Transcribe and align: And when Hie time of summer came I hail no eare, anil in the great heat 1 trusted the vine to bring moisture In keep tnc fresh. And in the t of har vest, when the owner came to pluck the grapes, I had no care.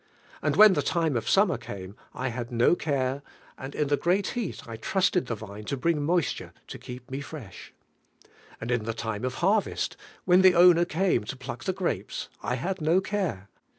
And 0.41 0.55
when 0.55 0.73
Hie 0.73 0.81
time 0.81 1.15
of 1.15 1.29
summer 1.29 1.59
came 1.59 1.95
I 2.11 2.31
hail 2.31 2.47
no 2.49 2.73
eare, 2.87 3.21
anil 3.59 3.75
in 3.75 3.87
the 3.87 3.97
great 3.97 4.29
heat 4.29 4.65
1 4.65 4.79
trusted 4.79 5.27
the 5.27 5.35
vine 5.35 5.65
to 5.65 5.77
bring 5.77 6.01
moisture 6.01 6.53
In 6.73 6.79
keep 6.79 7.05
tnc 7.05 7.23
fresh. 7.23 7.71
And 8.59 8.71
in 8.71 8.85
the 8.85 8.95
t 8.95 9.07
of 9.07 9.35
har 9.35 9.61
vest, 9.61 9.95
when 10.25 10.41
the 10.41 10.55
owner 10.55 10.85
came 10.85 11.25
to 11.25 11.37
pluck 11.37 11.65
the 11.65 11.71
grapes, 11.73 12.29
I 12.41 12.55
had 12.55 12.81
no 12.81 12.99
care. 12.99 13.47